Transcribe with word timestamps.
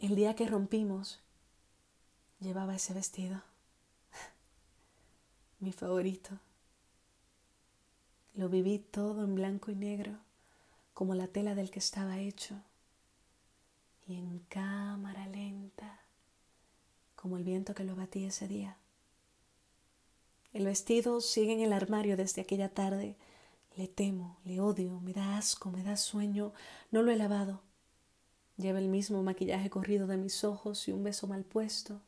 El 0.00 0.16
día 0.16 0.34
que 0.34 0.46
rompimos, 0.46 1.20
llevaba 2.38 2.74
ese 2.74 2.94
vestido, 2.94 3.42
mi 5.60 5.72
favorito. 5.72 6.38
Lo 8.32 8.48
viví 8.48 8.78
todo 8.78 9.22
en 9.24 9.34
blanco 9.34 9.70
y 9.70 9.74
negro, 9.74 10.16
como 10.94 11.14
la 11.14 11.26
tela 11.26 11.54
del 11.54 11.70
que 11.70 11.80
estaba 11.80 12.18
hecho, 12.18 12.62
y 14.06 14.16
en 14.16 14.38
cámara 14.48 15.26
lenta, 15.26 16.00
como 17.14 17.36
el 17.36 17.44
viento 17.44 17.74
que 17.74 17.84
lo 17.84 17.94
batía 17.94 18.28
ese 18.28 18.48
día. 18.48 18.78
El 20.54 20.64
vestido 20.64 21.20
sigue 21.20 21.52
en 21.52 21.60
el 21.60 21.74
armario 21.74 22.16
desde 22.16 22.40
aquella 22.40 22.70
tarde. 22.70 23.18
Le 23.76 23.86
temo, 23.86 24.38
le 24.46 24.60
odio, 24.60 24.98
me 25.00 25.12
da 25.12 25.36
asco, 25.36 25.70
me 25.70 25.82
da 25.82 25.98
sueño, 25.98 26.54
no 26.90 27.02
lo 27.02 27.10
he 27.10 27.16
lavado. 27.16 27.60
Lleva 28.60 28.78
el 28.78 28.88
mismo 28.88 29.22
maquillaje 29.22 29.70
corrido 29.70 30.06
de 30.06 30.18
mis 30.18 30.44
ojos 30.44 30.86
y 30.86 30.92
un 30.92 31.02
beso 31.02 31.26
mal 31.26 31.44
puesto, 31.44 32.02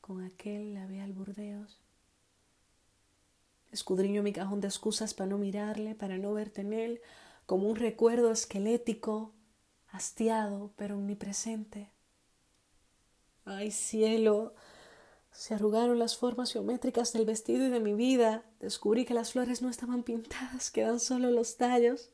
con 0.00 0.24
aquel 0.24 0.74
labial 0.74 1.12
burdeos. 1.12 1.78
Escudriño 3.70 4.24
mi 4.24 4.32
cajón 4.32 4.60
de 4.60 4.66
excusas 4.66 5.14
para 5.14 5.30
no 5.30 5.38
mirarle, 5.38 5.94
para 5.94 6.18
no 6.18 6.32
verte 6.32 6.62
en 6.62 6.72
él, 6.72 7.00
como 7.46 7.68
un 7.68 7.76
recuerdo 7.76 8.32
esquelético, 8.32 9.32
hastiado, 9.92 10.72
pero 10.74 10.96
omnipresente. 10.96 11.92
Ay, 13.44 13.70
cielo, 13.70 14.54
se 15.30 15.54
arrugaron 15.54 16.00
las 16.00 16.16
formas 16.16 16.52
geométricas 16.52 17.12
del 17.12 17.26
vestido 17.26 17.64
y 17.64 17.70
de 17.70 17.78
mi 17.78 17.94
vida. 17.94 18.42
Descubrí 18.58 19.04
que 19.04 19.14
las 19.14 19.32
flores 19.32 19.62
no 19.62 19.70
estaban 19.70 20.02
pintadas, 20.02 20.72
quedan 20.72 20.98
solo 20.98 21.30
los 21.30 21.56
tallos. 21.56 22.10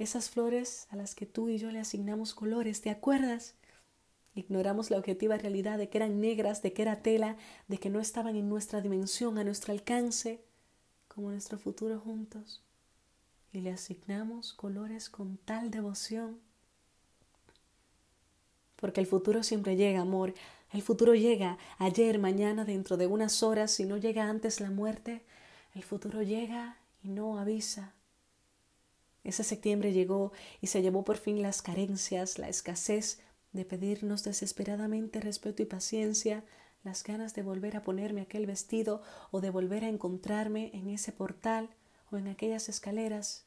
Esas 0.00 0.30
flores 0.30 0.86
a 0.88 0.96
las 0.96 1.14
que 1.14 1.26
tú 1.26 1.50
y 1.50 1.58
yo 1.58 1.70
le 1.70 1.78
asignamos 1.78 2.32
colores, 2.32 2.80
¿te 2.80 2.88
acuerdas? 2.88 3.54
Ignoramos 4.34 4.90
la 4.90 4.96
objetiva 4.96 5.36
realidad 5.36 5.76
de 5.76 5.90
que 5.90 5.98
eran 5.98 6.22
negras, 6.22 6.62
de 6.62 6.72
que 6.72 6.80
era 6.80 7.02
tela, 7.02 7.36
de 7.68 7.76
que 7.76 7.90
no 7.90 8.00
estaban 8.00 8.34
en 8.34 8.48
nuestra 8.48 8.80
dimensión, 8.80 9.36
a 9.36 9.44
nuestro 9.44 9.74
alcance 9.74 10.42
como 11.06 11.30
nuestro 11.30 11.58
futuro 11.58 12.00
juntos 12.00 12.62
y 13.52 13.60
le 13.60 13.72
asignamos 13.72 14.54
colores 14.54 15.10
con 15.10 15.36
tal 15.36 15.70
devoción. 15.70 16.40
Porque 18.76 19.02
el 19.02 19.06
futuro 19.06 19.42
siempre 19.42 19.76
llega, 19.76 20.00
amor. 20.00 20.32
El 20.72 20.80
futuro 20.80 21.14
llega 21.14 21.58
ayer, 21.76 22.18
mañana, 22.18 22.64
dentro 22.64 22.96
de 22.96 23.06
unas 23.06 23.42
horas. 23.42 23.70
Si 23.70 23.84
no 23.84 23.98
llega 23.98 24.30
antes 24.30 24.60
la 24.60 24.70
muerte, 24.70 25.26
el 25.74 25.82
futuro 25.82 26.22
llega 26.22 26.78
y 27.02 27.10
no 27.10 27.38
avisa. 27.38 27.92
Ese 29.24 29.44
septiembre 29.44 29.92
llegó 29.92 30.32
y 30.60 30.68
se 30.68 30.82
llevó 30.82 31.04
por 31.04 31.18
fin 31.18 31.42
las 31.42 31.62
carencias, 31.62 32.38
la 32.38 32.48
escasez 32.48 33.20
de 33.52 33.64
pedirnos 33.64 34.24
desesperadamente 34.24 35.20
respeto 35.20 35.62
y 35.62 35.66
paciencia, 35.66 36.44
las 36.82 37.02
ganas 37.04 37.34
de 37.34 37.42
volver 37.42 37.76
a 37.76 37.82
ponerme 37.82 38.22
aquel 38.22 38.46
vestido 38.46 39.02
o 39.30 39.40
de 39.40 39.50
volver 39.50 39.84
a 39.84 39.88
encontrarme 39.88 40.70
en 40.72 40.88
ese 40.88 41.12
portal 41.12 41.68
o 42.10 42.16
en 42.16 42.28
aquellas 42.28 42.68
escaleras. 42.68 43.44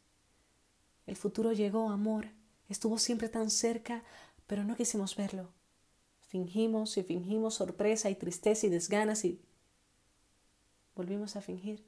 El 1.07 1.15
futuro 1.15 1.51
llegó, 1.51 1.89
amor, 1.89 2.27
estuvo 2.69 2.97
siempre 2.97 3.29
tan 3.29 3.49
cerca, 3.49 4.03
pero 4.47 4.63
no 4.63 4.75
quisimos 4.75 5.15
verlo. 5.15 5.49
Fingimos 6.21 6.97
y 6.97 7.03
fingimos 7.03 7.55
sorpresa 7.55 8.09
y 8.09 8.15
tristeza 8.15 8.67
y 8.67 8.69
desganas 8.69 9.25
y 9.25 9.41
volvimos 10.95 11.35
a 11.35 11.41
fingir. 11.41 11.83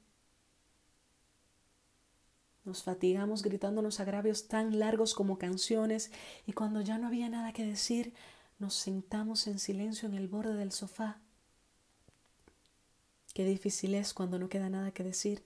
Nos 2.66 2.82
fatigamos 2.82 3.42
gritándonos 3.42 4.00
agravios 4.00 4.48
tan 4.48 4.78
largos 4.78 5.14
como 5.14 5.38
canciones 5.38 6.10
y 6.46 6.52
cuando 6.52 6.82
ya 6.82 6.98
no 6.98 7.06
había 7.06 7.30
nada 7.30 7.54
que 7.54 7.64
decir, 7.64 8.12
nos 8.58 8.74
sentamos 8.74 9.46
en 9.46 9.58
silencio 9.58 10.08
en 10.08 10.14
el 10.14 10.28
borde 10.28 10.54
del 10.54 10.72
sofá 10.72 11.20
Qué 13.36 13.44
difícil 13.44 13.94
es 13.94 14.14
cuando 14.14 14.38
no 14.38 14.48
queda 14.48 14.70
nada 14.70 14.92
que 14.92 15.04
decir. 15.04 15.44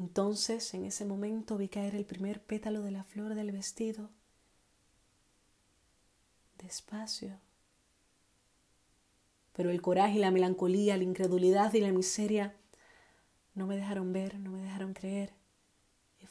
Entonces, 0.00 0.74
en 0.74 0.84
ese 0.84 1.04
momento 1.04 1.56
vi 1.56 1.68
caer 1.68 1.94
el 1.94 2.04
primer 2.04 2.42
pétalo 2.42 2.82
de 2.82 2.90
la 2.90 3.04
flor 3.04 3.36
del 3.36 3.52
vestido. 3.52 4.10
Despacio. 6.58 7.38
Pero 9.52 9.70
el 9.70 9.80
coraje 9.80 10.16
y 10.16 10.18
la 10.18 10.32
melancolía, 10.32 10.96
la 10.96 11.04
incredulidad 11.04 11.72
y 11.72 11.82
la 11.82 11.92
miseria 11.92 12.56
no 13.54 13.68
me 13.68 13.76
dejaron 13.76 14.12
ver, 14.12 14.40
no 14.40 14.50
me 14.50 14.60
dejaron 14.60 14.92
creer. 14.92 15.34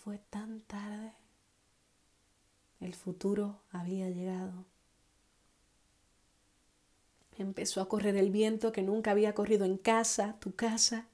Fue 0.06 0.20
tan 0.20 0.62
tarde. 0.62 1.14
El 2.80 2.94
futuro 2.94 3.64
había 3.72 4.08
llegado. 4.12 4.66
Empezó 7.40 7.82
a 7.82 7.90
correr 7.90 8.16
el 8.16 8.30
viento 8.30 8.72
que 8.72 8.84
nunca 8.84 9.10
había 9.10 9.34
corrido 9.34 9.66
en 9.66 9.78
casa, 9.80 10.36
tu 10.40 10.54
casa. 10.54 11.08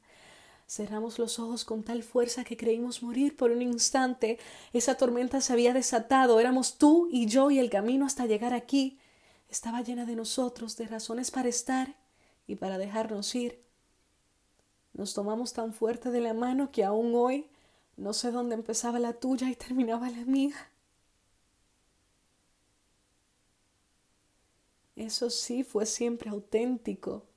Cerramos 0.67 1.19
los 1.19 1.39
ojos 1.39 1.63
con 1.63 1.83
tal 1.83 2.03
fuerza 2.03 2.43
que 2.43 2.57
creímos 2.57 3.01
morir 3.01 3.37
por 3.37 3.51
un 3.51 3.61
instante. 3.61 4.39
Esa 4.73 4.95
tormenta 4.95 5.39
se 5.39 5.53
había 5.53 5.73
desatado. 5.73 6.41
Éramos 6.41 6.77
tú 6.77 7.07
y 7.09 7.27
yo 7.27 7.49
y 7.49 7.59
el 7.59 7.69
camino 7.69 8.05
hasta 8.05 8.25
llegar 8.25 8.53
aquí 8.53 8.99
estaba 9.47 9.83
llena 9.83 10.05
de 10.05 10.17
nosotros, 10.17 10.75
de 10.75 10.87
razones 10.87 11.31
para 11.31 11.47
estar 11.47 11.95
y 12.45 12.57
para 12.57 12.77
dejarnos 12.77 13.33
ir. 13.35 13.63
Nos 14.91 15.13
tomamos 15.13 15.53
tan 15.53 15.71
fuerte 15.71 16.11
de 16.11 16.19
la 16.19 16.33
mano 16.33 16.71
que 16.71 16.83
aún 16.83 17.15
hoy 17.15 17.47
no 18.01 18.13
sé 18.13 18.31
dónde 18.31 18.55
empezaba 18.55 18.97
la 18.97 19.13
tuya 19.13 19.47
y 19.49 19.55
terminaba 19.55 20.09
la 20.09 20.25
mía. 20.25 20.55
Eso 24.95 25.29
sí 25.29 25.63
fue 25.63 25.85
siempre 25.85 26.31
auténtico. 26.31 27.27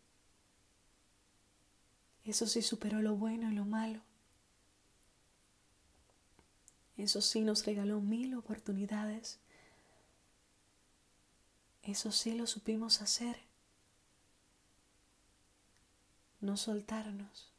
Eso 2.25 2.47
sí 2.47 2.63
superó 2.63 3.03
lo 3.03 3.15
bueno 3.15 3.51
y 3.51 3.55
lo 3.55 3.67
malo. 3.67 4.01
Eso 6.97 7.21
sí 7.21 7.43
nos 7.43 7.67
regaló 7.67 8.01
mil 8.01 8.35
oportunidades. 8.35 9.41
Eso 11.83 12.11
sí 12.11 12.33
lo 12.33 12.47
supimos 12.47 13.03
hacer. 13.03 13.37
No 16.41 16.57
soltarnos. 16.57 17.54